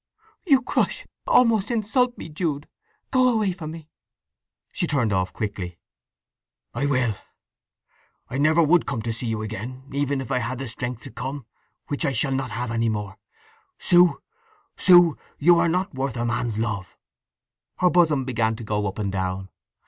[0.47, 2.67] "You crush, almost insult me, Jude!
[3.11, 3.87] Go away from me!"
[4.71, 5.77] She turned off quickly.
[6.73, 7.13] "I will.
[8.27, 11.11] I would never come to see you again, even if I had the strength to
[11.11, 11.45] come,
[11.87, 13.19] which I shall not have any more.
[13.77, 14.17] Sue,
[14.75, 16.97] Sue, you are not worth a man's love!"
[17.77, 19.49] Her bosom began to go up and down.